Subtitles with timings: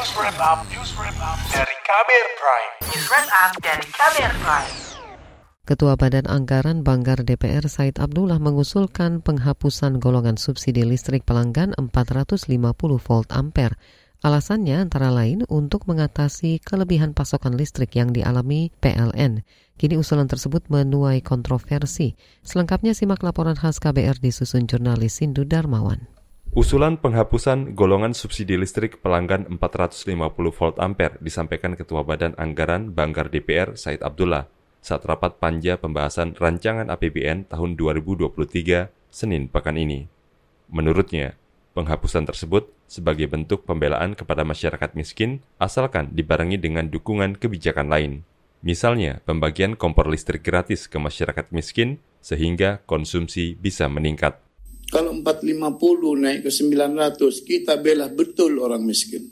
[0.00, 2.72] News Wrap Up, News Wrap Up dari Kamer Prime.
[2.88, 4.72] News Wrap Up dari Kamer Prime.
[5.68, 12.48] Ketua Badan Anggaran Banggar DPR Said Abdullah mengusulkan penghapusan golongan subsidi listrik pelanggan 450
[12.96, 13.76] volt ampere.
[14.24, 19.44] Alasannya antara lain untuk mengatasi kelebihan pasokan listrik yang dialami PLN.
[19.76, 22.16] Kini usulan tersebut menuai kontroversi.
[22.40, 26.19] Selengkapnya simak laporan khas KBR disusun jurnalis Sindu Darmawan.
[26.50, 30.02] Usulan penghapusan golongan subsidi listrik pelanggan 450
[30.50, 34.50] volt ampere disampaikan Ketua Badan Anggaran Banggar DPR Said Abdullah
[34.82, 40.10] saat rapat panja pembahasan rancangan APBN tahun 2023 Senin pekan ini.
[40.66, 41.38] Menurutnya,
[41.78, 48.12] penghapusan tersebut sebagai bentuk pembelaan kepada masyarakat miskin asalkan dibarengi dengan dukungan kebijakan lain.
[48.66, 54.49] Misalnya, pembagian kompor listrik gratis ke masyarakat miskin sehingga konsumsi bisa meningkat.
[54.90, 59.22] Kalau 450 naik ke 900, kita bela betul orang miskin.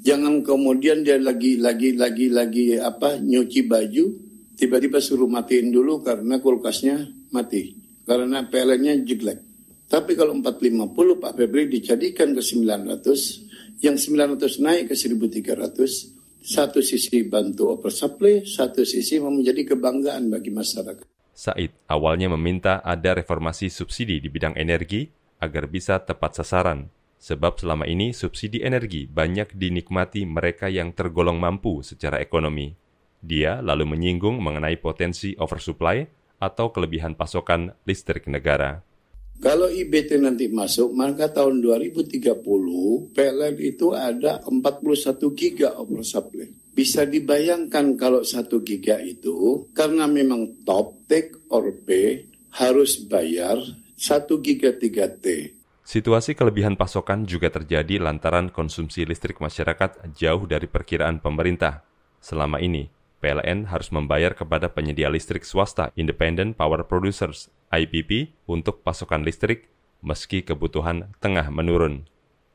[0.00, 4.04] Jangan kemudian dia lagi lagi lagi lagi apa nyuci baju,
[4.56, 7.76] tiba-tiba suruh matiin dulu karena kulkasnya mati.
[8.08, 9.38] Karena PLN-nya jelek.
[9.86, 17.22] Tapi kalau 450 Pak Febri dijadikan ke 900, yang 900 naik ke 1300, satu sisi
[17.28, 21.21] bantu oversupply, satu sisi menjadi kebanggaan bagi masyarakat.
[21.32, 25.08] Said awalnya meminta ada reformasi subsidi di bidang energi
[25.40, 31.80] agar bisa tepat sasaran, sebab selama ini subsidi energi banyak dinikmati mereka yang tergolong mampu
[31.80, 32.76] secara ekonomi.
[33.22, 36.04] Dia lalu menyinggung mengenai potensi oversupply
[36.42, 38.82] atau kelebihan pasokan listrik negara.
[39.42, 42.30] Kalau IBT nanti masuk, maka tahun 2030
[43.10, 46.61] PLN itu ada 41 giga oversupply.
[46.72, 52.24] Bisa dibayangkan kalau satu giga itu karena memang top take or pay
[52.56, 53.60] harus bayar
[53.92, 55.52] satu giga 3T.
[55.84, 61.84] Situasi kelebihan pasokan juga terjadi lantaran konsumsi listrik masyarakat jauh dari perkiraan pemerintah.
[62.24, 62.88] Selama ini,
[63.20, 69.68] PLN harus membayar kepada penyedia listrik swasta Independent Power Producers IPP untuk pasokan listrik
[70.02, 72.08] meski kebutuhan tengah menurun.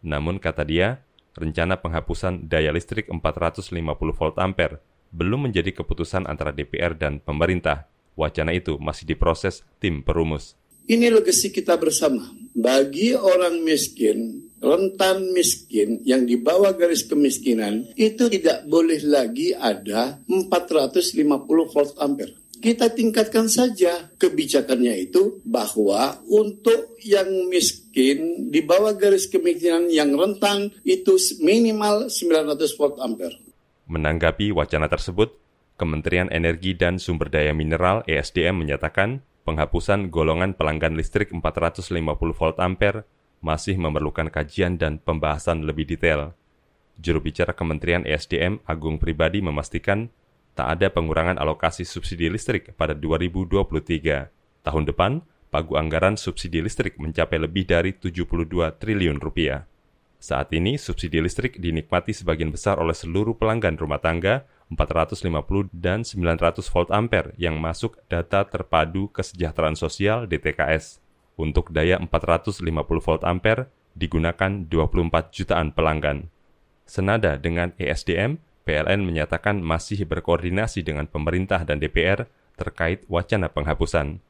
[0.00, 3.70] Namun kata dia, rencana penghapusan daya listrik 450
[4.14, 4.78] volt ampere
[5.14, 7.86] belum menjadi keputusan antara DPR dan pemerintah.
[8.14, 10.58] Wacana itu masih diproses tim perumus.
[10.86, 12.30] Ini legasi kita bersama.
[12.54, 20.22] Bagi orang miskin, rentan miskin yang di bawah garis kemiskinan, itu tidak boleh lagi ada
[20.30, 29.28] 450 volt ampere kita tingkatkan saja kebijakannya itu bahwa untuk yang miskin di bawah garis
[29.28, 33.36] kemiskinan yang rentan itu minimal 900 volt ampere.
[33.84, 35.36] Menanggapi wacana tersebut,
[35.76, 43.04] Kementerian Energi dan Sumber Daya Mineral ESDM menyatakan penghapusan golongan pelanggan listrik 450 volt ampere
[43.44, 46.32] masih memerlukan kajian dan pembahasan lebih detail.
[46.96, 50.08] Juru bicara Kementerian ESDM Agung Pribadi memastikan
[50.54, 54.30] tak ada pengurangan alokasi subsidi listrik pada 2023.
[54.62, 59.66] Tahun depan, pagu anggaran subsidi listrik mencapai lebih dari 72 triliun rupiah.
[60.22, 66.64] Saat ini, subsidi listrik dinikmati sebagian besar oleh seluruh pelanggan rumah tangga 450 dan 900
[66.72, 71.04] volt ampere yang masuk data terpadu kesejahteraan sosial DTKS.
[71.36, 72.64] Untuk daya 450
[73.04, 76.32] volt ampere digunakan 24 jutaan pelanggan.
[76.88, 82.24] Senada dengan ESDM, PLN menyatakan masih berkoordinasi dengan pemerintah dan DPR
[82.56, 84.24] terkait wacana penghapusan.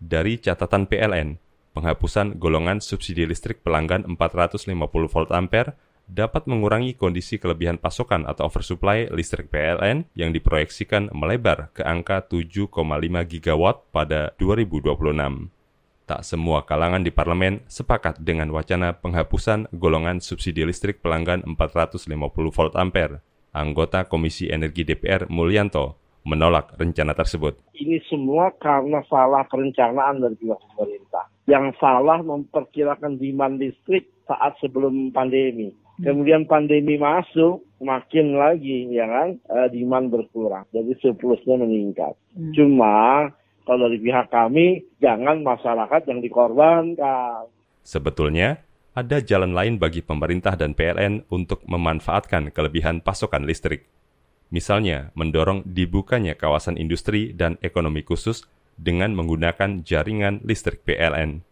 [0.00, 1.36] Dari catatan PLN,
[1.74, 4.70] penghapusan golongan subsidi listrik pelanggan 450
[5.10, 5.74] volt ampere
[6.10, 12.74] dapat mengurangi kondisi kelebihan pasokan atau oversupply listrik PLN yang diproyeksikan melebar ke angka 7,5
[13.30, 15.54] gigawatt pada 2026.
[16.10, 22.10] Tak semua kalangan di parlemen sepakat dengan wacana penghapusan golongan subsidi listrik pelanggan 450
[22.50, 23.22] volt ampere
[23.54, 27.58] anggota Komisi Energi DPR Mulyanto menolak rencana tersebut.
[27.72, 31.24] Ini semua karena salah perencanaan dari pihak pemerintah.
[31.48, 35.74] Yang salah memperkirakan demand listrik saat sebelum pandemi.
[36.00, 40.64] Kemudian pandemi masuk, makin lagi ya kan eh, demand berkurang.
[40.72, 42.16] Jadi surplusnya meningkat.
[42.32, 42.52] Hmm.
[42.56, 43.28] Cuma
[43.68, 47.52] kalau dari pihak kami jangan masyarakat yang dikorbankan.
[47.84, 53.86] Sebetulnya ada jalan lain bagi pemerintah dan PLN untuk memanfaatkan kelebihan pasokan listrik.
[54.50, 58.42] Misalnya, mendorong dibukanya kawasan industri dan ekonomi khusus
[58.74, 61.46] dengan menggunakan jaringan listrik PLN.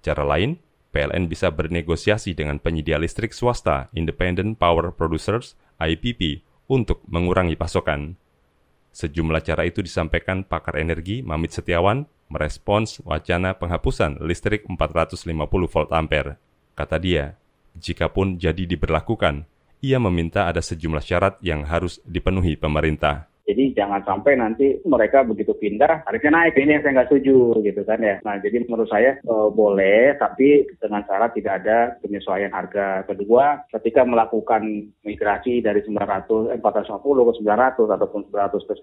[0.00, 0.56] Cara lain,
[0.96, 8.16] PLN bisa bernegosiasi dengan penyedia listrik swasta Independent Power Producers IPP untuk mengurangi pasokan.
[8.92, 15.28] Sejumlah cara itu disampaikan pakar energi Mamit Setiawan merespons wacana penghapusan listrik 450
[15.68, 16.51] volt ampere.
[16.72, 17.36] Kata dia,
[17.76, 19.44] jikapun jadi diberlakukan,
[19.82, 23.31] ia meminta ada sejumlah syarat yang harus dipenuhi pemerintah.
[23.42, 26.54] Jadi jangan sampai nanti mereka begitu pindah tarifnya naik.
[26.54, 28.16] Ini yang saya nggak setuju gitu kan ya.
[28.22, 33.02] Nah jadi menurut saya e, boleh tapi dengan syarat tidak ada penyesuaian harga.
[33.10, 38.74] Kedua ketika melakukan migrasi dari 900, eh, 450 ke 900 ataupun 900 ke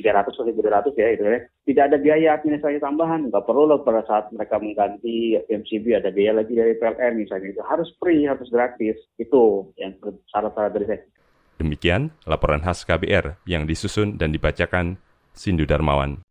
[0.00, 1.40] 1300 ke 1200 ya itu ya.
[1.68, 3.28] Tidak ada biaya administrasi tambahan.
[3.28, 7.62] Nggak perlu loh pada saat mereka mengganti MCB ada biaya lagi dari PLN misalnya itu
[7.64, 8.96] harus free harus gratis.
[9.20, 10.00] Itu yang
[10.32, 11.17] syarat-syarat dari saya.
[11.58, 15.02] Demikian laporan khas KBR yang disusun dan dibacakan
[15.34, 16.22] Sindu Darmawan.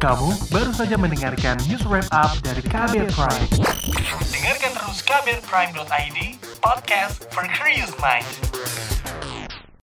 [0.00, 3.48] Kamu baru saja mendengarkan news wrap up dari KBR Prime.
[4.32, 6.18] Dengarkan terus kbrprime.id,
[6.64, 8.47] podcast for curious mind.